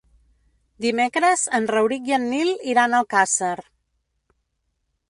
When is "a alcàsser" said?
3.01-3.55